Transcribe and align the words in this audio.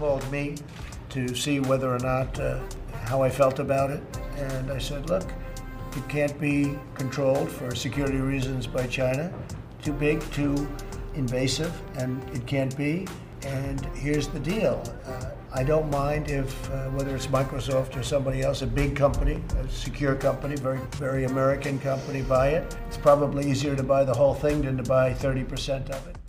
called 0.00 0.32
me 0.32 0.54
to 1.10 1.34
see 1.34 1.60
whether 1.60 1.94
or 1.94 1.98
not 1.98 2.40
uh, 2.40 2.58
how 3.04 3.22
I 3.22 3.28
felt 3.28 3.58
about 3.58 3.90
it. 3.90 4.02
And 4.38 4.72
I 4.72 4.78
said, 4.78 5.10
look, 5.10 5.24
it 5.94 6.08
can't 6.08 6.40
be 6.40 6.74
controlled 6.94 7.50
for 7.50 7.74
security 7.74 8.16
reasons 8.16 8.66
by 8.66 8.86
China. 8.86 9.30
Too 9.82 9.92
big, 9.92 10.22
too 10.32 10.66
invasive, 11.14 11.78
and 11.98 12.24
it 12.34 12.46
can't 12.46 12.74
be. 12.78 13.06
And 13.42 13.84
here's 13.94 14.26
the 14.28 14.40
deal. 14.40 14.82
Uh, 15.06 15.32
I 15.52 15.64
don't 15.64 15.90
mind 15.90 16.30
if, 16.30 16.70
uh, 16.70 16.88
whether 16.90 17.14
it's 17.14 17.26
Microsoft 17.26 17.94
or 17.94 18.02
somebody 18.02 18.40
else, 18.40 18.62
a 18.62 18.66
big 18.66 18.96
company, 18.96 19.42
a 19.58 19.68
secure 19.68 20.14
company, 20.14 20.56
very, 20.56 20.80
very 20.92 21.24
American 21.24 21.78
company, 21.78 22.22
buy 22.22 22.50
it. 22.50 22.74
It's 22.88 22.96
probably 22.96 23.50
easier 23.50 23.76
to 23.76 23.82
buy 23.82 24.04
the 24.04 24.14
whole 24.14 24.34
thing 24.34 24.62
than 24.62 24.78
to 24.78 24.82
buy 24.82 25.12
30% 25.12 25.90
of 25.90 26.06
it. 26.08 26.19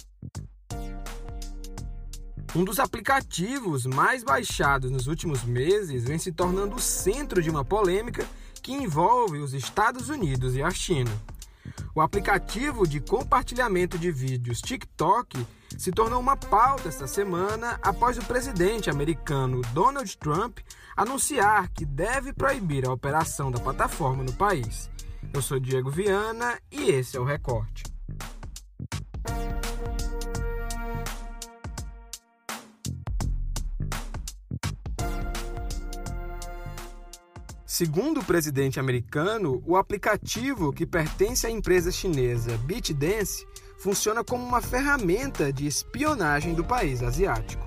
Um 2.54 2.66
dos 2.66 2.80
aplicativos 2.80 3.86
mais 3.86 4.26
baixados 4.26 4.92
nos 4.92 5.08
últimos 5.08 5.42
meses 5.46 6.04
vem 6.04 6.20
se 6.20 6.34
tornando 6.34 6.76
o 6.76 6.82
centro 6.82 7.42
de 7.42 7.50
uma 7.50 7.64
polêmica 7.64 8.28
que 8.62 8.74
envolve 8.74 9.38
os 9.38 9.54
Estados 9.54 10.10
Unidos 10.10 10.54
e 10.56 10.62
a 10.62 10.70
China. 10.70 11.12
O 11.96 12.02
aplicativo 12.02 12.86
de 12.86 13.00
compartilhamento 13.00 13.98
de 13.98 14.12
vídeos 14.12 14.60
TikTok 14.60 15.48
se 15.78 15.94
tornou 15.94 16.20
uma 16.20 16.36
pauta 16.36 16.90
esta 16.90 17.08
semana 17.08 17.80
após 17.82 18.18
o 18.18 18.26
presidente 18.26 18.90
americano 18.90 19.62
Donald 19.74 20.18
Trump 20.18 20.60
anunciar 20.96 21.70
que 21.70 21.86
deve 21.86 22.34
proibir 22.34 22.86
a 22.86 22.92
operação 22.92 23.50
da 23.50 23.60
plataforma 23.62 24.24
no 24.24 24.34
país. 24.34 24.90
Eu 25.34 25.42
sou 25.42 25.58
Diego 25.58 25.90
Viana 25.90 26.60
e 26.70 26.92
esse 26.92 27.16
é 27.16 27.20
o 27.20 27.24
Recorte. 27.24 27.91
Segundo 37.72 38.20
o 38.20 38.26
presidente 38.26 38.82
americano, 38.82 39.64
o 39.66 39.78
aplicativo 39.78 40.74
que 40.74 40.86
pertence 40.86 41.48
à 41.48 41.50
empresa 41.50 41.90
chinesa 41.90 42.58
BitDance 42.58 43.48
funciona 43.78 44.26
como 44.26 44.44
uma 44.44 44.62
ferramenta 44.62 45.54
de 45.54 45.66
espionagem 45.68 46.54
do 46.54 46.66
país 46.66 47.02
asiático. 47.02 47.66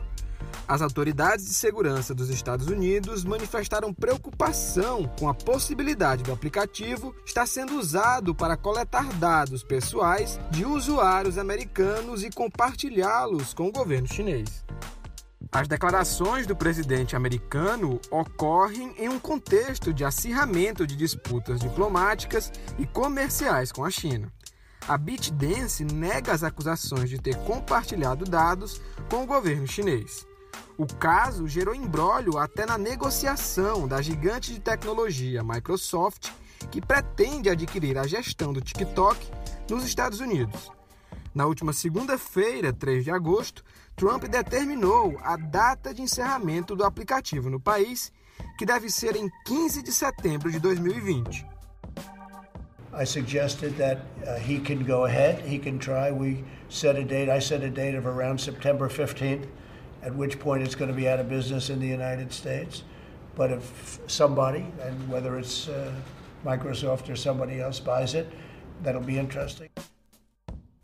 As 0.69 0.83
autoridades 0.83 1.47
de 1.47 1.55
segurança 1.55 2.15
dos 2.15 2.29
Estados 2.29 2.67
Unidos 2.67 3.25
manifestaram 3.25 3.95
preocupação 3.95 5.11
com 5.19 5.27
a 5.27 5.33
possibilidade 5.33 6.23
do 6.23 6.35
aplicativo 6.35 7.15
estar 7.25 7.47
sendo 7.47 7.79
usado 7.79 8.35
para 8.35 8.59
coletar 8.59 9.11
dados 9.15 9.65
pessoais 9.65 10.39
de 10.51 10.67
usuários 10.67 11.39
americanos 11.39 12.23
e 12.23 12.29
compartilhá-los 12.29 13.55
com 13.55 13.69
o 13.69 13.73
governo 13.73 14.07
chinês. 14.07 14.63
As 15.55 15.69
declarações 15.69 16.49
do 16.49 16.57
presidente 16.57 17.15
americano 17.15 18.01
ocorrem 18.11 18.93
em 18.99 19.09
um 19.09 19.21
contexto 19.21 19.95
de 19.95 20.05
acirramento 20.05 20.85
de 20.85 20.97
disputas 20.97 21.61
diplomáticas 21.61 22.51
e 22.77 22.85
comerciais 22.85 23.71
com 23.71 23.85
a 23.85 23.91
China. 23.91 24.33
A 24.89 24.99
BitDance 24.99 25.85
nega 25.85 26.33
as 26.33 26.43
acusações 26.43 27.09
de 27.09 27.21
ter 27.21 27.37
compartilhado 27.45 28.25
dados 28.25 28.83
com 29.09 29.23
o 29.23 29.27
governo 29.27 29.65
chinês. 29.65 30.27
O 30.77 30.89
caso 30.89 31.47
gerou 31.47 31.73
embrólio 31.73 32.37
até 32.37 32.67
na 32.67 32.77
negociação 32.77 33.87
da 33.87 34.03
gigante 34.03 34.53
de 34.53 34.59
tecnologia 34.59 35.45
Microsoft, 35.45 36.33
que 36.69 36.81
pretende 36.81 37.49
adquirir 37.49 37.97
a 37.97 38.09
gestão 38.09 38.53
do 38.53 38.61
TikTok 38.61 39.25
nos 39.71 39.85
Estados 39.85 40.19
Unidos. 40.19 40.69
Na 41.35 41.47
última 41.47 41.73
segunda-feira, 41.73 42.73
3 42.73 43.03
de 43.03 43.11
agosto, 43.11 43.65
Trump 43.97 44.23
determinou 44.25 45.19
a 45.21 45.37
data 45.37 45.93
de 45.93 46.01
encerramento 46.01 46.77
do 46.77 46.85
aplicativo 46.85 47.51
no 47.51 47.59
país, 47.59 48.13
que 48.57 48.65
deve 48.65 48.89
ser 48.89 49.17
em 49.17 49.29
15 49.45 49.83
de 49.83 49.93
setembro 49.93 50.49
de 50.49 50.61
2020. 50.61 51.45
I 52.97 53.05
suggested 53.05 53.77
that 53.77 53.99
uh, 54.25 54.39
he 54.39 54.61
can 54.61 54.85
go 54.85 55.07
ahead, 55.07 55.43
he 55.45 55.59
can 55.59 55.81
try. 55.81 56.13
We 56.13 56.45
set 56.69 56.95
a 56.95 57.03
date, 57.03 57.29
I 57.29 57.41
set 57.41 57.65
a 57.65 57.69
date 57.69 57.97
of 57.97 58.07
around 58.07 58.41
September 58.41 58.89
15th, 58.89 59.49
at 60.05 60.15
which 60.15 60.39
point 60.39 60.63
it's 60.63 60.77
going 60.77 60.91
to 60.91 60.97
be 60.97 61.09
out 61.09 61.19
of 61.19 61.29
business 61.29 61.69
in 61.69 61.81
the 61.81 61.89
United 61.89 62.33
States. 62.33 62.85
But 63.35 63.51
if 63.51 63.99
somebody, 64.07 64.65
and 64.81 65.09
whether 65.09 65.37
it's 65.37 65.67
uh, 65.67 65.93
Microsoft 66.45 67.09
or 67.09 67.17
somebody 67.17 67.61
else 67.61 67.81
buys 67.81 68.15
it, 68.15 68.31
that'll 68.85 69.01
be 69.01 69.19
interesting. 69.19 69.74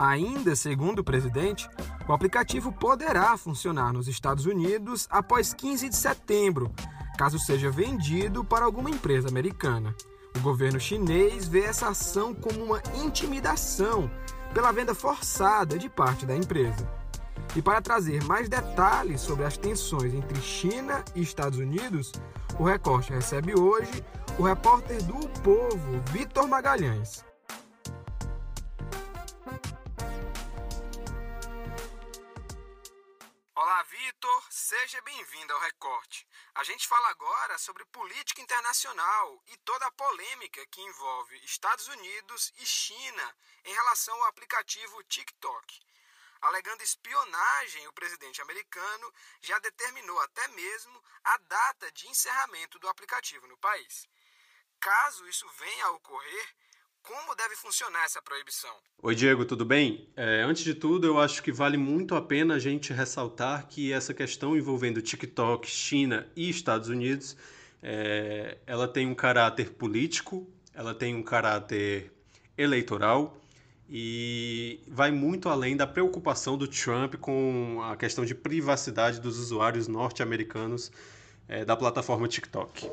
Ainda 0.01 0.57
segundo 0.57 1.01
o 1.01 1.05
presidente, 1.05 1.69
o 2.09 2.13
aplicativo 2.15 2.73
poderá 2.73 3.37
funcionar 3.37 3.93
nos 3.93 4.09
Estados 4.09 4.47
Unidos 4.47 5.07
após 5.11 5.53
15 5.53 5.91
de 5.91 5.95
setembro, 5.95 6.73
caso 7.19 7.39
seja 7.39 7.71
vendido 7.71 8.43
para 8.43 8.65
alguma 8.65 8.89
empresa 8.89 9.29
americana. 9.29 9.95
O 10.35 10.41
governo 10.41 10.81
chinês 10.81 11.47
vê 11.47 11.65
essa 11.65 11.89
ação 11.89 12.33
como 12.33 12.65
uma 12.65 12.83
intimidação 12.95 14.11
pela 14.55 14.73
venda 14.73 14.95
forçada 14.95 15.79
de 15.79 15.91
parte 15.91 16.25
da 16.25 16.35
empresa. 16.35 16.91
E 17.55 17.61
para 17.61 17.83
trazer 17.83 18.25
mais 18.25 18.49
detalhes 18.49 19.21
sobre 19.21 19.45
as 19.45 19.59
tensões 19.59 20.15
entre 20.15 20.41
China 20.41 21.05
e 21.15 21.21
Estados 21.21 21.59
Unidos, 21.59 22.11
o 22.59 22.65
Recorte 22.65 23.13
recebe 23.13 23.53
hoje 23.55 24.03
o 24.39 24.45
repórter 24.45 25.03
do 25.03 25.29
Povo, 25.43 26.01
Vitor 26.11 26.49
Magalhães. 26.49 27.29
Seja 34.71 35.03
bem-vindo 35.03 35.53
ao 35.53 35.59
Recorte. 35.59 36.25
A 36.55 36.63
gente 36.63 36.87
fala 36.87 37.09
agora 37.09 37.59
sobre 37.59 37.85
política 37.87 38.41
internacional 38.41 39.43
e 39.49 39.57
toda 39.57 39.85
a 39.85 39.91
polêmica 39.91 40.65
que 40.67 40.81
envolve 40.81 41.45
Estados 41.45 41.89
Unidos 41.89 42.53
e 42.57 42.65
China 42.65 43.37
em 43.65 43.73
relação 43.73 44.15
ao 44.23 44.29
aplicativo 44.29 45.03
TikTok. 45.03 45.81
Alegando 46.41 46.85
espionagem, 46.85 47.89
o 47.89 47.93
presidente 47.93 48.41
americano 48.41 49.13
já 49.41 49.59
determinou 49.59 50.21
até 50.21 50.47
mesmo 50.47 51.05
a 51.25 51.37
data 51.37 51.91
de 51.91 52.07
encerramento 52.07 52.79
do 52.79 52.89
aplicativo 52.89 53.49
no 53.49 53.59
país. 53.59 54.09
Caso 54.79 55.27
isso 55.27 55.49
venha 55.49 55.87
a 55.87 55.91
ocorrer, 55.91 56.57
como 57.03 57.35
deve 57.35 57.57
funcionar 57.57 58.05
essa 58.05 58.21
proibição? 58.23 58.71
Oi, 59.03 59.15
Diego, 59.15 59.45
tudo 59.45 59.65
bem? 59.65 60.09
É, 60.17 60.43
antes 60.43 60.63
de 60.63 60.75
tudo, 60.75 61.07
eu 61.07 61.19
acho 61.19 61.43
que 61.43 61.53
vale 61.53 61.77
muito 61.77 62.15
a 62.15 62.23
pena 62.23 62.55
a 62.55 62.59
gente 62.59 62.93
ressaltar 62.93 63.67
que 63.67 63.93
essa 63.93 64.15
questão 64.15 64.57
envolvendo 64.57 65.01
TikTok, 65.03 65.69
China 65.69 66.27
e 66.37 66.49
Estados 66.49 66.89
Unidos, 66.89 67.37
é, 67.83 68.59
ela 68.67 68.87
tem 68.87 69.07
um 69.07 69.15
caráter 69.15 69.71
político, 69.71 70.49
ela 70.75 70.95
tem 70.95 71.15
um 71.15 71.23
caráter 71.23 72.13
eleitoral 72.57 73.37
e 73.89 74.81
vai 74.87 75.11
muito 75.11 75.49
além 75.49 75.77
da 75.77 75.87
preocupação 75.87 76.57
do 76.57 76.69
Trump 76.69 77.17
com 77.17 77.81
a 77.83 77.97
questão 77.97 78.25
de 78.25 78.35
privacidade 78.35 79.21
dos 79.21 79.39
usuários 79.39 79.89
norte-americanos 79.89 80.93
é, 81.49 81.65
da 81.65 81.77
plataforma 81.77 82.29
TikTok. 82.29 82.89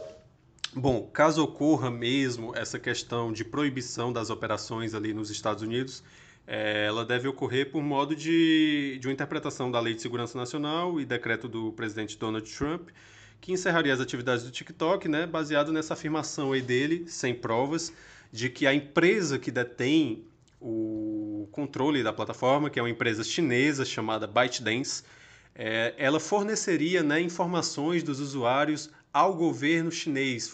Bom, 0.75 1.09
caso 1.13 1.43
ocorra 1.43 1.89
mesmo 1.89 2.55
essa 2.55 2.77
questão 2.77 3.31
de 3.31 3.43
proibição 3.43 4.11
das 4.11 4.29
operações 4.29 4.93
ali 4.93 5.13
nos 5.13 5.29
Estados 5.29 5.63
Unidos, 5.63 6.03
é, 6.45 6.85
ela 6.85 7.05
deve 7.05 7.27
ocorrer 7.27 7.71
por 7.71 7.81
modo 7.81 8.15
de, 8.15 8.97
de 8.99 9.07
uma 9.07 9.13
interpretação 9.13 9.71
da 9.71 9.79
Lei 9.79 9.93
de 9.93 10.01
Segurança 10.01 10.37
Nacional 10.37 10.99
e 10.99 11.05
decreto 11.05 11.47
do 11.47 11.71
presidente 11.73 12.17
Donald 12.17 12.49
Trump, 12.49 12.89
que 13.41 13.51
encerraria 13.51 13.93
as 13.93 13.99
atividades 13.99 14.43
do 14.43 14.51
TikTok, 14.51 15.07
né, 15.07 15.25
baseado 15.25 15.71
nessa 15.71 15.93
afirmação 15.93 16.51
aí 16.51 16.61
dele, 16.61 17.05
sem 17.07 17.33
provas, 17.33 17.93
de 18.31 18.49
que 18.49 18.67
a 18.67 18.73
empresa 18.73 19.39
que 19.39 19.51
detém 19.51 20.25
o 20.59 21.47
controle 21.51 22.03
da 22.03 22.11
plataforma, 22.11 22.69
que 22.69 22.79
é 22.79 22.81
uma 22.81 22.89
empresa 22.89 23.23
chinesa 23.23 23.85
chamada 23.85 24.27
ByteDance, 24.27 25.03
é, 25.55 25.93
ela 25.97 26.19
forneceria 26.19 27.03
né, 27.03 27.19
informações 27.21 28.03
dos 28.03 28.19
usuários 28.19 28.89
ao 29.17 29.33
governo 29.33 29.89
chinês, 29.89 30.53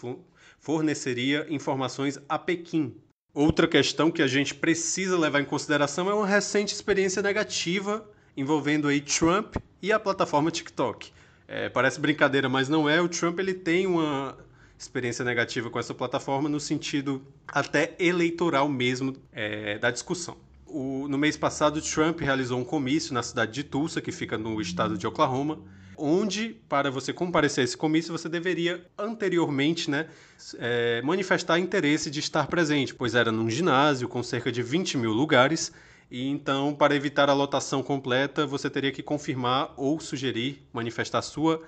forneceria 0.58 1.46
informações 1.50 2.18
a 2.26 2.38
Pequim. 2.38 2.96
Outra 3.34 3.68
questão 3.68 4.10
que 4.10 4.22
a 4.22 4.26
gente 4.26 4.54
precisa 4.54 5.18
levar 5.18 5.42
em 5.42 5.44
consideração 5.44 6.08
é 6.08 6.14
uma 6.14 6.26
recente 6.26 6.72
experiência 6.72 7.20
negativa 7.20 8.08
envolvendo 8.34 8.88
aí 8.88 9.02
Trump 9.02 9.56
e 9.82 9.92
a 9.92 10.00
plataforma 10.00 10.50
TikTok. 10.50 11.12
É, 11.46 11.68
parece 11.68 12.00
brincadeira, 12.00 12.48
mas 12.48 12.70
não 12.70 12.88
é. 12.88 13.02
O 13.02 13.08
Trump 13.08 13.38
ele 13.38 13.52
tem 13.52 13.86
uma 13.86 14.38
experiência 14.78 15.26
negativa 15.26 15.68
com 15.68 15.78
essa 15.78 15.92
plataforma 15.92 16.48
no 16.48 16.58
sentido 16.58 17.20
até 17.46 17.94
eleitoral 17.98 18.66
mesmo 18.66 19.14
é, 19.30 19.78
da 19.78 19.90
discussão. 19.90 20.38
O, 20.66 21.06
no 21.06 21.18
mês 21.18 21.36
passado, 21.36 21.82
Trump 21.82 22.18
realizou 22.20 22.58
um 22.58 22.64
comício 22.64 23.12
na 23.12 23.22
cidade 23.22 23.52
de 23.52 23.62
Tulsa, 23.62 24.00
que 24.00 24.10
fica 24.10 24.38
no 24.38 24.58
estado 24.58 24.96
de 24.96 25.06
Oklahoma, 25.06 25.58
onde, 25.96 26.56
para 26.68 26.90
você 26.90 27.12
comparecer 27.12 27.62
a 27.62 27.64
esse 27.64 27.76
comício, 27.76 28.12
você 28.12 28.28
deveria 28.28 28.84
anteriormente 28.98 29.90
né, 29.90 30.08
é, 30.58 31.02
manifestar 31.02 31.58
interesse 31.58 32.10
de 32.10 32.20
estar 32.20 32.46
presente, 32.46 32.94
pois 32.94 33.14
era 33.14 33.30
num 33.30 33.50
ginásio 33.50 34.08
com 34.08 34.22
cerca 34.22 34.50
de 34.50 34.62
20 34.62 34.98
mil 34.98 35.12
lugares 35.12 35.72
e 36.10 36.28
então, 36.28 36.74
para 36.74 36.94
evitar 36.94 37.28
a 37.28 37.32
lotação 37.32 37.82
completa, 37.82 38.46
você 38.46 38.68
teria 38.70 38.92
que 38.92 39.02
confirmar 39.02 39.72
ou 39.76 39.98
sugerir, 39.98 40.62
manifestar 40.72 41.22
sua 41.22 41.60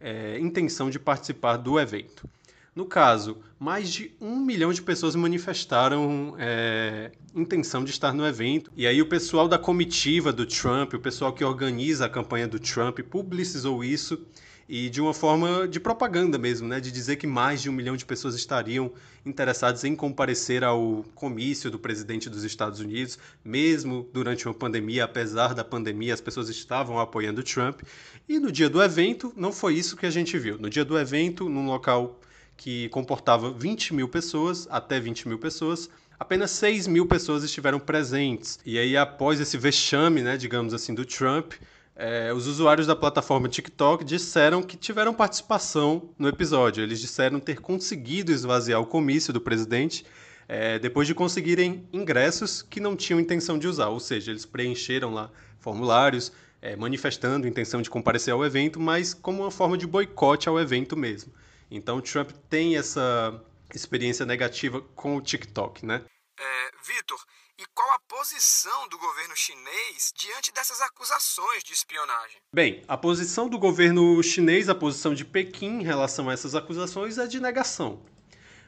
é, 0.00 0.38
intenção 0.40 0.90
de 0.90 0.98
participar 0.98 1.56
do 1.56 1.78
evento. 1.78 2.28
No 2.74 2.86
caso, 2.86 3.36
mais 3.58 3.92
de 3.92 4.12
um 4.18 4.36
milhão 4.36 4.72
de 4.72 4.80
pessoas 4.80 5.14
manifestaram 5.14 6.34
é, 6.38 7.12
intenção 7.34 7.84
de 7.84 7.90
estar 7.90 8.14
no 8.14 8.26
evento. 8.26 8.72
E 8.74 8.86
aí 8.86 9.02
o 9.02 9.06
pessoal 9.06 9.46
da 9.46 9.58
comitiva 9.58 10.32
do 10.32 10.46
Trump, 10.46 10.94
o 10.94 10.98
pessoal 10.98 11.34
que 11.34 11.44
organiza 11.44 12.06
a 12.06 12.08
campanha 12.08 12.48
do 12.48 12.58
Trump, 12.58 13.00
publicizou 13.00 13.84
isso 13.84 14.24
e 14.66 14.88
de 14.88 15.02
uma 15.02 15.12
forma 15.12 15.68
de 15.68 15.78
propaganda 15.78 16.38
mesmo, 16.38 16.66
né? 16.66 16.80
De 16.80 16.90
dizer 16.90 17.16
que 17.16 17.26
mais 17.26 17.60
de 17.60 17.68
um 17.68 17.74
milhão 17.74 17.94
de 17.94 18.06
pessoas 18.06 18.34
estariam 18.34 18.90
interessadas 19.26 19.84
em 19.84 19.94
comparecer 19.94 20.64
ao 20.64 21.04
comício 21.14 21.70
do 21.70 21.78
presidente 21.78 22.30
dos 22.30 22.42
Estados 22.42 22.80
Unidos, 22.80 23.18
mesmo 23.44 24.08
durante 24.14 24.48
uma 24.48 24.54
pandemia, 24.54 25.04
apesar 25.04 25.52
da 25.52 25.62
pandemia, 25.62 26.14
as 26.14 26.22
pessoas 26.22 26.48
estavam 26.48 26.98
apoiando 26.98 27.42
Trump. 27.42 27.82
E 28.26 28.38
no 28.38 28.50
dia 28.50 28.70
do 28.70 28.82
evento, 28.82 29.30
não 29.36 29.52
foi 29.52 29.74
isso 29.74 29.94
que 29.94 30.06
a 30.06 30.10
gente 30.10 30.38
viu. 30.38 30.56
No 30.56 30.70
dia 30.70 30.86
do 30.86 30.98
evento, 30.98 31.50
num 31.50 31.66
local 31.66 32.18
que 32.56 32.88
comportava 32.90 33.50
20 33.50 33.94
mil 33.94 34.08
pessoas, 34.08 34.66
até 34.70 35.00
20 35.00 35.28
mil 35.28 35.38
pessoas, 35.38 35.90
apenas 36.18 36.50
6 36.52 36.86
mil 36.86 37.06
pessoas 37.06 37.42
estiveram 37.42 37.80
presentes. 37.80 38.58
E 38.64 38.78
aí, 38.78 38.96
após 38.96 39.40
esse 39.40 39.56
vexame, 39.56 40.22
né, 40.22 40.36
digamos 40.36 40.72
assim, 40.72 40.94
do 40.94 41.04
Trump, 41.04 41.54
é, 41.94 42.32
os 42.32 42.46
usuários 42.46 42.86
da 42.86 42.96
plataforma 42.96 43.48
TikTok 43.48 44.04
disseram 44.04 44.62
que 44.62 44.76
tiveram 44.76 45.12
participação 45.12 46.10
no 46.18 46.28
episódio. 46.28 46.82
Eles 46.82 47.00
disseram 47.00 47.38
ter 47.38 47.60
conseguido 47.60 48.32
esvaziar 48.32 48.80
o 48.80 48.86
comício 48.86 49.32
do 49.32 49.40
presidente 49.40 50.04
é, 50.48 50.78
depois 50.78 51.06
de 51.06 51.14
conseguirem 51.14 51.86
ingressos 51.92 52.62
que 52.62 52.80
não 52.80 52.96
tinham 52.96 53.20
intenção 53.20 53.58
de 53.58 53.66
usar. 53.66 53.88
Ou 53.88 54.00
seja, 54.00 54.30
eles 54.30 54.46
preencheram 54.46 55.12
lá 55.12 55.30
formulários 55.58 56.32
é, 56.62 56.76
manifestando 56.76 57.46
intenção 57.46 57.82
de 57.82 57.90
comparecer 57.90 58.32
ao 58.32 58.44
evento, 58.44 58.78
mas 58.78 59.12
como 59.12 59.42
uma 59.42 59.50
forma 59.50 59.76
de 59.76 59.86
boicote 59.86 60.48
ao 60.48 60.58
evento 60.58 60.96
mesmo. 60.96 61.32
Então, 61.74 61.96
o 61.96 62.02
Trump 62.02 62.30
tem 62.50 62.76
essa 62.76 63.42
experiência 63.74 64.26
negativa 64.26 64.82
com 64.94 65.16
o 65.16 65.22
TikTok, 65.22 65.86
né? 65.86 66.04
É, 66.38 66.70
Vitor, 66.84 67.18
e 67.58 67.64
qual 67.74 67.90
a 67.92 67.98
posição 68.00 68.88
do 68.88 68.98
governo 68.98 69.34
chinês 69.34 70.12
diante 70.14 70.52
dessas 70.52 70.82
acusações 70.82 71.64
de 71.64 71.72
espionagem? 71.72 72.36
Bem, 72.54 72.82
a 72.86 72.98
posição 72.98 73.48
do 73.48 73.58
governo 73.58 74.22
chinês, 74.22 74.68
a 74.68 74.74
posição 74.74 75.14
de 75.14 75.24
Pequim 75.24 75.80
em 75.80 75.82
relação 75.82 76.28
a 76.28 76.34
essas 76.34 76.54
acusações 76.54 77.16
é 77.16 77.26
de 77.26 77.40
negação. 77.40 78.04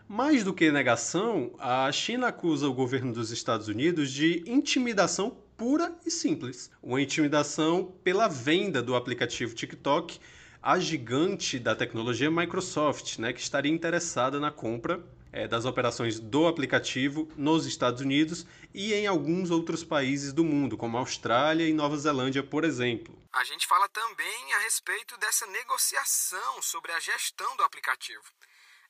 Mais 0.08 0.42
do 0.42 0.54
que 0.54 0.72
negação, 0.72 1.54
a 1.58 1.90
China 1.92 2.28
acusa 2.28 2.68
o 2.68 2.74
governo 2.74 3.12
dos 3.12 3.30
Estados 3.30 3.68
Unidos 3.68 4.10
de 4.10 4.42
intimidação 4.46 5.30
pura 5.56 5.94
e 6.06 6.10
simples. 6.10 6.70
Uma 6.82 7.02
intimidação 7.02 7.94
pela 8.02 8.28
venda 8.28 8.82
do 8.82 8.94
aplicativo 8.94 9.54
TikTok 9.54 10.18
a 10.64 10.78
gigante 10.78 11.58
da 11.58 11.76
tecnologia 11.76 12.30
Microsoft, 12.30 13.18
né, 13.18 13.34
que 13.34 13.40
estaria 13.40 13.70
interessada 13.70 14.40
na 14.40 14.50
compra 14.50 15.04
é, 15.30 15.46
das 15.46 15.66
operações 15.66 16.18
do 16.18 16.46
aplicativo 16.46 17.30
nos 17.36 17.66
Estados 17.66 18.00
Unidos 18.00 18.46
e 18.72 18.94
em 18.94 19.06
alguns 19.06 19.50
outros 19.50 19.84
países 19.84 20.32
do 20.32 20.42
mundo, 20.42 20.78
como 20.78 20.96
Austrália 20.96 21.68
e 21.68 21.74
Nova 21.74 21.98
Zelândia, 21.98 22.42
por 22.42 22.64
exemplo. 22.64 23.14
A 23.30 23.44
gente 23.44 23.66
fala 23.66 23.86
também 23.90 24.54
a 24.54 24.58
respeito 24.60 25.18
dessa 25.18 25.46
negociação 25.48 26.62
sobre 26.62 26.92
a 26.92 26.98
gestão 26.98 27.54
do 27.58 27.62
aplicativo. 27.62 28.24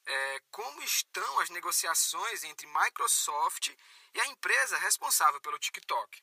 É, 0.06 0.40
como 0.52 0.80
estão 0.80 1.40
as 1.40 1.50
negociações 1.50 2.44
entre 2.44 2.68
Microsoft 2.68 3.72
e 4.14 4.20
a 4.20 4.26
empresa 4.28 4.78
responsável 4.78 5.40
pelo 5.40 5.58
TikTok? 5.58 6.22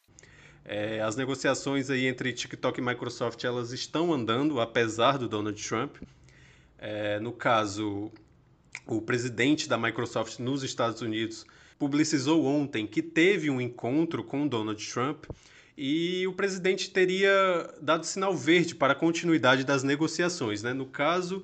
É, 0.64 1.02
as 1.02 1.16
negociações 1.16 1.90
aí 1.90 2.06
entre 2.06 2.32
TikTok 2.32 2.80
e 2.80 2.84
Microsoft 2.84 3.44
elas 3.44 3.72
estão 3.72 4.14
andando 4.14 4.60
apesar 4.60 5.18
do 5.18 5.28
Donald 5.28 5.62
Trump. 5.62 5.98
É, 6.78 7.20
no 7.20 7.32
caso, 7.32 8.12
o 8.86 9.02
presidente 9.02 9.68
da 9.68 9.78
Microsoft 9.78 10.40
nos 10.40 10.64
Estados 10.64 11.02
Unidos 11.02 11.46
publicizou 11.78 12.46
ontem 12.46 12.86
que 12.86 13.02
teve 13.02 13.50
um 13.50 13.60
encontro 13.60 14.24
com 14.24 14.48
Donald 14.48 14.86
Trump 14.88 15.26
e 15.78 16.28
o 16.28 16.34
presidente 16.34 16.92
teria 16.92 17.32
dado 17.82 18.06
sinal 18.06 18.36
verde 18.36 18.76
para 18.76 18.94
a 18.94 18.96
continuidade 18.96 19.64
das 19.64 19.84
negociações. 19.84 20.62
Né? 20.62 20.74
No 20.74 20.86
caso, 20.86 21.44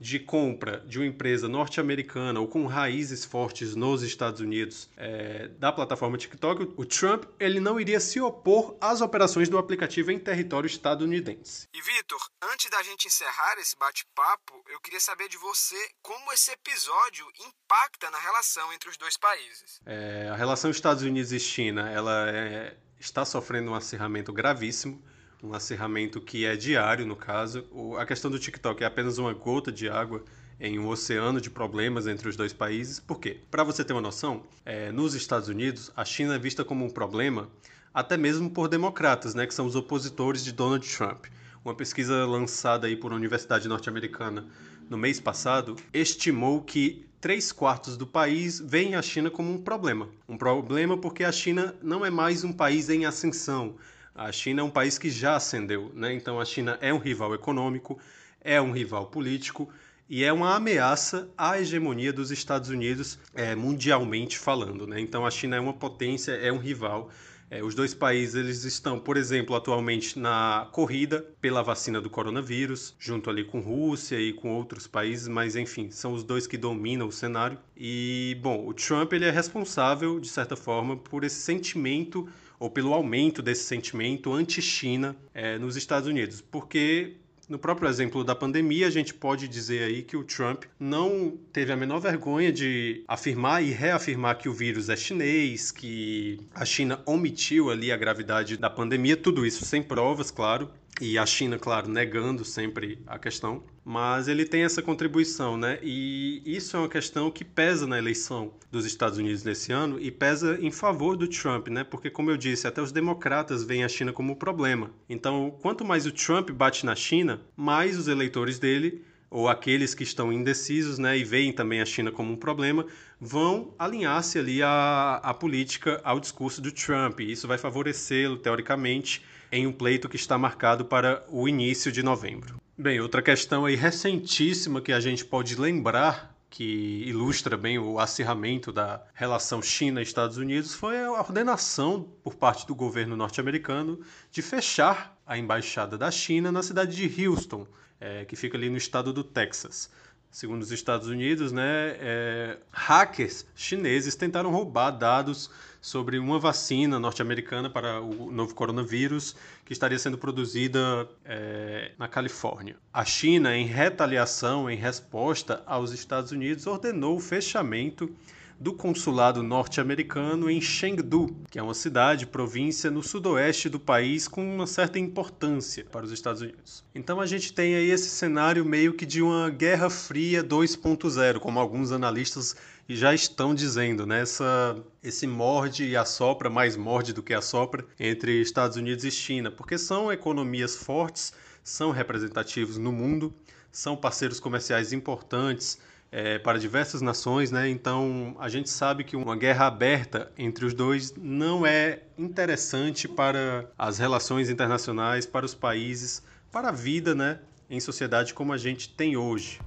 de 0.00 0.18
compra 0.18 0.80
de 0.86 0.98
uma 0.98 1.06
empresa 1.06 1.46
norte-americana 1.46 2.40
ou 2.40 2.48
com 2.48 2.66
raízes 2.66 3.24
fortes 3.24 3.76
nos 3.76 4.02
Estados 4.02 4.40
Unidos 4.40 4.88
é, 4.96 5.48
da 5.58 5.70
plataforma 5.70 6.16
TikTok, 6.16 6.72
o 6.74 6.86
Trump 6.86 7.24
ele 7.38 7.60
não 7.60 7.78
iria 7.78 8.00
se 8.00 8.18
opor 8.18 8.76
às 8.80 9.02
operações 9.02 9.50
do 9.50 9.58
aplicativo 9.58 10.10
em 10.10 10.18
território 10.18 10.66
estadunidense. 10.66 11.68
E 11.74 11.82
Vitor, 11.82 12.20
antes 12.42 12.70
da 12.70 12.82
gente 12.82 13.08
encerrar 13.08 13.58
esse 13.58 13.76
bate-papo, 13.76 14.64
eu 14.68 14.80
queria 14.80 15.00
saber 15.00 15.28
de 15.28 15.36
você 15.36 15.76
como 16.00 16.32
esse 16.32 16.50
episódio 16.50 17.26
impacta 17.38 18.10
na 18.10 18.18
relação 18.18 18.72
entre 18.72 18.88
os 18.88 18.96
dois 18.96 19.18
países. 19.18 19.80
É, 19.84 20.30
a 20.32 20.36
relação 20.36 20.70
Estados 20.70 21.02
Unidos 21.02 21.30
e 21.32 21.38
China 21.38 21.90
ela 21.90 22.30
é, 22.30 22.76
está 22.98 23.24
sofrendo 23.26 23.70
um 23.70 23.74
acirramento 23.74 24.32
gravíssimo 24.32 25.04
um 25.42 25.54
acirramento 25.54 26.20
que 26.20 26.44
é 26.44 26.56
diário, 26.56 27.06
no 27.06 27.16
caso. 27.16 27.64
O, 27.70 27.96
a 27.96 28.04
questão 28.04 28.30
do 28.30 28.38
TikTok 28.38 28.82
é 28.82 28.86
apenas 28.86 29.18
uma 29.18 29.32
gota 29.32 29.72
de 29.72 29.88
água 29.88 30.22
em 30.60 30.78
um 30.78 30.88
oceano 30.88 31.40
de 31.40 31.48
problemas 31.48 32.06
entre 32.06 32.28
os 32.28 32.36
dois 32.36 32.52
países. 32.52 33.00
Por 33.00 33.18
quê? 33.18 33.40
Para 33.50 33.64
você 33.64 33.82
ter 33.82 33.94
uma 33.94 34.02
noção, 34.02 34.42
é, 34.64 34.92
nos 34.92 35.14
Estados 35.14 35.48
Unidos, 35.48 35.90
a 35.96 36.04
China 36.04 36.34
é 36.34 36.38
vista 36.38 36.64
como 36.64 36.84
um 36.84 36.90
problema 36.90 37.48
até 37.92 38.16
mesmo 38.16 38.50
por 38.50 38.68
democratas, 38.68 39.34
né, 39.34 39.46
que 39.46 39.54
são 39.54 39.66
os 39.66 39.74
opositores 39.74 40.44
de 40.44 40.52
Donald 40.52 40.86
Trump. 40.88 41.26
Uma 41.64 41.74
pesquisa 41.74 42.24
lançada 42.24 42.86
aí 42.86 42.96
por 42.96 43.10
uma 43.10 43.18
universidade 43.18 43.68
norte-americana 43.68 44.46
no 44.88 44.96
mês 44.96 45.20
passado 45.20 45.76
estimou 45.92 46.62
que 46.62 47.06
três 47.20 47.52
quartos 47.52 47.96
do 47.96 48.06
país 48.06 48.60
veem 48.60 48.94
a 48.94 49.02
China 49.02 49.30
como 49.30 49.52
um 49.52 49.58
problema. 49.58 50.08
Um 50.28 50.36
problema 50.36 50.96
porque 50.96 51.22
a 51.22 51.32
China 51.32 51.74
não 51.82 52.04
é 52.04 52.10
mais 52.10 52.44
um 52.44 52.52
país 52.52 52.88
em 52.88 53.04
ascensão. 53.04 53.76
A 54.20 54.30
China 54.30 54.60
é 54.60 54.62
um 54.62 54.68
país 54.68 54.98
que 54.98 55.08
já 55.08 55.34
ascendeu, 55.34 55.90
né? 55.94 56.12
Então 56.12 56.38
a 56.38 56.44
China 56.44 56.76
é 56.82 56.92
um 56.92 56.98
rival 56.98 57.34
econômico, 57.34 57.98
é 58.42 58.60
um 58.60 58.70
rival 58.70 59.06
político 59.06 59.70
e 60.10 60.22
é 60.22 60.30
uma 60.30 60.54
ameaça 60.54 61.30
à 61.38 61.58
hegemonia 61.58 62.12
dos 62.12 62.30
Estados 62.30 62.68
Unidos 62.68 63.18
é, 63.34 63.54
mundialmente 63.54 64.38
falando, 64.38 64.86
né? 64.86 65.00
Então 65.00 65.24
a 65.24 65.30
China 65.30 65.56
é 65.56 65.60
uma 65.60 65.72
potência, 65.72 66.32
é 66.32 66.52
um 66.52 66.58
rival. 66.58 67.08
É, 67.50 67.64
os 67.64 67.74
dois 67.74 67.94
países 67.94 68.34
eles 68.34 68.64
estão, 68.64 68.98
por 68.98 69.16
exemplo, 69.16 69.56
atualmente 69.56 70.18
na 70.18 70.68
corrida 70.70 71.24
pela 71.40 71.62
vacina 71.62 71.98
do 71.98 72.10
coronavírus, 72.10 72.94
junto 72.98 73.30
ali 73.30 73.42
com 73.42 73.60
Rússia 73.60 74.20
e 74.20 74.34
com 74.34 74.54
outros 74.54 74.86
países, 74.86 75.28
mas 75.28 75.56
enfim, 75.56 75.90
são 75.90 76.12
os 76.12 76.22
dois 76.22 76.46
que 76.46 76.58
dominam 76.58 77.08
o 77.08 77.12
cenário. 77.12 77.58
E 77.74 78.36
bom, 78.42 78.68
o 78.68 78.74
Trump 78.74 79.14
ele 79.14 79.24
é 79.24 79.30
responsável 79.30 80.20
de 80.20 80.28
certa 80.28 80.56
forma 80.56 80.94
por 80.94 81.24
esse 81.24 81.40
sentimento 81.40 82.28
ou 82.60 82.70
pelo 82.70 82.94
aumento 82.94 83.42
desse 83.42 83.64
sentimento 83.64 84.32
anti-China 84.32 85.16
é, 85.34 85.58
nos 85.58 85.76
Estados 85.76 86.06
Unidos, 86.06 86.40
porque 86.40 87.16
no 87.50 87.58
próprio 87.58 87.88
exemplo 87.88 88.22
da 88.22 88.36
pandemia, 88.36 88.86
a 88.86 88.90
gente 88.90 89.12
pode 89.12 89.48
dizer 89.48 89.82
aí 89.82 90.02
que 90.04 90.16
o 90.16 90.22
Trump 90.22 90.66
não 90.78 91.36
teve 91.52 91.72
a 91.72 91.76
menor 91.76 91.98
vergonha 91.98 92.52
de 92.52 93.02
afirmar 93.08 93.60
e 93.60 93.72
reafirmar 93.72 94.38
que 94.38 94.48
o 94.48 94.52
vírus 94.52 94.88
é 94.88 94.96
chinês, 94.96 95.72
que 95.72 96.38
a 96.54 96.64
China 96.64 97.02
omitiu 97.04 97.68
ali 97.68 97.90
a 97.90 97.96
gravidade 97.96 98.56
da 98.56 98.70
pandemia, 98.70 99.16
tudo 99.16 99.44
isso 99.44 99.64
sem 99.64 99.82
provas, 99.82 100.30
claro, 100.30 100.70
e 101.00 101.18
a 101.18 101.26
China, 101.26 101.58
claro, 101.58 101.88
negando 101.88 102.44
sempre 102.44 102.98
a 103.04 103.18
questão, 103.18 103.64
mas 103.84 104.28
ele 104.28 104.44
tem 104.44 104.62
essa 104.62 104.82
contribuição, 104.82 105.56
né? 105.56 105.78
E 105.82 106.42
isso 106.44 106.76
é 106.76 106.80
uma 106.80 106.88
questão 106.88 107.30
que 107.30 107.44
pesa 107.44 107.86
na 107.86 107.98
eleição 107.98 108.52
dos 108.70 108.84
Estados 108.84 109.18
Unidos 109.18 109.42
nesse 109.42 109.72
ano 109.72 109.98
e 110.00 110.10
pesa 110.10 110.58
em 110.60 110.70
favor 110.70 111.16
do 111.16 111.26
Trump, 111.26 111.68
né? 111.68 111.84
Porque, 111.84 112.10
como 112.10 112.30
eu 112.30 112.36
disse, 112.36 112.66
até 112.66 112.80
os 112.82 112.92
democratas 112.92 113.64
veem 113.64 113.84
a 113.84 113.88
China 113.88 114.12
como 114.12 114.32
um 114.32 114.36
problema. 114.36 114.90
Então, 115.08 115.56
quanto 115.62 115.84
mais 115.84 116.06
o 116.06 116.12
Trump 116.12 116.50
bate 116.50 116.84
na 116.84 116.94
China, 116.94 117.40
mais 117.56 117.98
os 117.98 118.08
eleitores 118.08 118.58
dele 118.58 119.02
ou 119.30 119.48
aqueles 119.48 119.94
que 119.94 120.02
estão 120.02 120.32
indecisos 120.32 120.98
né, 120.98 121.16
e 121.16 121.22
veem 121.22 121.52
também 121.52 121.80
a 121.80 121.86
China 121.86 122.10
como 122.10 122.32
um 122.32 122.36
problema, 122.36 122.84
vão 123.20 123.72
alinhar-se 123.78 124.38
ali 124.38 124.60
à, 124.60 125.20
à 125.22 125.32
política, 125.32 126.00
ao 126.02 126.18
discurso 126.18 126.60
do 126.60 126.72
Trump. 126.72 127.20
E 127.20 127.30
isso 127.30 127.46
vai 127.46 127.56
favorecê-lo, 127.56 128.36
teoricamente, 128.36 129.24
em 129.52 129.66
um 129.66 129.72
pleito 129.72 130.08
que 130.08 130.16
está 130.16 130.36
marcado 130.36 130.84
para 130.84 131.24
o 131.28 131.48
início 131.48 131.92
de 131.92 132.02
novembro. 132.02 132.60
Bem, 132.80 132.98
outra 132.98 133.20
questão 133.20 133.66
aí 133.66 133.76
recentíssima 133.76 134.80
que 134.80 134.90
a 134.90 134.98
gente 135.00 135.22
pode 135.22 135.54
lembrar 135.54 136.34
que 136.48 137.04
ilustra 137.06 137.54
bem 137.54 137.78
o 137.78 137.98
acirramento 137.98 138.72
da 138.72 139.02
relação 139.12 139.60
China-Estados 139.60 140.38
Unidos 140.38 140.72
foi 140.72 140.98
a 140.98 141.12
ordenação 141.12 142.08
por 142.24 142.36
parte 142.36 142.66
do 142.66 142.74
governo 142.74 143.14
norte-americano 143.14 144.00
de 144.32 144.40
fechar 144.40 145.14
a 145.26 145.36
embaixada 145.36 145.98
da 145.98 146.10
China 146.10 146.50
na 146.50 146.62
cidade 146.62 146.96
de 146.96 147.26
Houston, 147.26 147.66
é, 148.00 148.24
que 148.24 148.34
fica 148.34 148.56
ali 148.56 148.70
no 148.70 148.78
estado 148.78 149.12
do 149.12 149.22
Texas. 149.22 149.90
Segundo 150.30 150.62
os 150.62 150.70
Estados 150.70 151.08
Unidos, 151.08 151.50
né, 151.50 151.96
é, 151.98 152.58
hackers 152.72 153.44
chineses 153.56 154.14
tentaram 154.14 154.50
roubar 154.50 154.92
dados 154.92 155.50
sobre 155.80 156.18
uma 156.18 156.38
vacina 156.38 157.00
norte-americana 157.00 157.68
para 157.68 158.00
o 158.00 158.30
novo 158.30 158.54
coronavírus 158.54 159.34
que 159.64 159.72
estaria 159.72 159.98
sendo 159.98 160.16
produzida 160.16 161.08
é, 161.24 161.92
na 161.98 162.06
Califórnia. 162.06 162.76
A 162.92 163.04
China, 163.04 163.56
em 163.56 163.66
retaliação, 163.66 164.70
em 164.70 164.76
resposta 164.76 165.62
aos 165.66 165.90
Estados 165.90 166.30
Unidos, 166.30 166.66
ordenou 166.66 167.16
o 167.16 167.20
fechamento 167.20 168.14
do 168.60 168.74
consulado 168.74 169.42
norte-americano 169.42 170.50
em 170.50 170.60
Chengdu, 170.60 171.34
que 171.50 171.58
é 171.58 171.62
uma 171.62 171.72
cidade, 171.72 172.26
província 172.26 172.90
no 172.90 173.02
sudoeste 173.02 173.70
do 173.70 173.80
país 173.80 174.28
com 174.28 174.44
uma 174.54 174.66
certa 174.66 174.98
importância 174.98 175.82
para 175.90 176.04
os 176.04 176.12
Estados 176.12 176.42
Unidos. 176.42 176.84
Então 176.94 177.22
a 177.22 177.26
gente 177.26 177.54
tem 177.54 177.74
aí 177.74 177.90
esse 177.90 178.10
cenário 178.10 178.62
meio 178.62 178.92
que 178.92 179.06
de 179.06 179.22
uma 179.22 179.48
Guerra 179.48 179.88
Fria 179.88 180.44
2.0, 180.44 181.38
como 181.38 181.58
alguns 181.58 181.90
analistas 181.90 182.54
já 182.86 183.14
estão 183.14 183.54
dizendo, 183.54 184.04
né? 184.04 184.20
Essa, 184.20 184.76
esse 185.02 185.26
morde 185.26 185.86
e 185.86 185.96
assopra, 185.96 186.50
mais 186.50 186.76
morde 186.76 187.14
do 187.14 187.22
que 187.22 187.32
assopra, 187.32 187.86
entre 187.98 188.42
Estados 188.42 188.76
Unidos 188.76 189.04
e 189.04 189.10
China, 189.10 189.50
porque 189.50 189.78
são 189.78 190.12
economias 190.12 190.76
fortes, 190.76 191.32
são 191.64 191.92
representativos 191.92 192.76
no 192.76 192.92
mundo, 192.92 193.32
são 193.72 193.96
parceiros 193.96 194.38
comerciais 194.38 194.92
importantes, 194.92 195.78
é, 196.12 196.38
para 196.38 196.58
diversas 196.58 197.00
nações, 197.00 197.50
né? 197.50 197.68
Então 197.68 198.36
a 198.38 198.48
gente 198.48 198.68
sabe 198.68 199.04
que 199.04 199.16
uma 199.16 199.36
guerra 199.36 199.66
aberta 199.66 200.30
entre 200.36 200.64
os 200.64 200.74
dois 200.74 201.14
não 201.16 201.64
é 201.64 202.02
interessante 202.18 203.06
para 203.06 203.70
as 203.78 203.98
relações 203.98 204.50
internacionais, 204.50 205.24
para 205.24 205.46
os 205.46 205.54
países, 205.54 206.22
para 206.50 206.68
a 206.68 206.72
vida, 206.72 207.14
né? 207.14 207.38
Em 207.68 207.78
sociedade 207.78 208.34
como 208.34 208.52
a 208.52 208.58
gente 208.58 208.88
tem 208.88 209.16
hoje. 209.16 209.60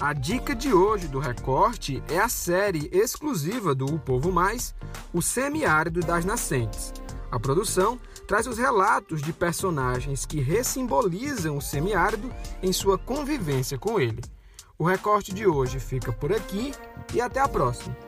A 0.00 0.12
dica 0.12 0.54
de 0.54 0.72
hoje 0.72 1.08
do 1.08 1.18
Recorte 1.18 2.02
é 2.08 2.18
a 2.18 2.28
série 2.28 2.88
exclusiva 2.92 3.74
do 3.74 3.86
O 3.86 3.98
Povo 3.98 4.32
Mais, 4.32 4.74
O 5.12 5.20
Semiárido 5.20 6.00
das 6.00 6.24
Nascentes. 6.24 6.92
A 7.30 7.38
produção 7.38 8.00
traz 8.26 8.46
os 8.46 8.56
relatos 8.56 9.20
de 9.20 9.32
personagens 9.32 10.24
que 10.24 10.40
ressimbolizam 10.40 11.56
o 11.56 11.60
semiárido 11.60 12.32
em 12.62 12.72
sua 12.72 12.96
convivência 12.96 13.76
com 13.76 14.00
ele. 14.00 14.22
O 14.80 14.84
recorte 14.84 15.34
de 15.34 15.44
hoje 15.44 15.80
fica 15.80 16.12
por 16.12 16.32
aqui 16.32 16.72
e 17.12 17.20
até 17.20 17.40
a 17.40 17.48
próxima. 17.48 18.07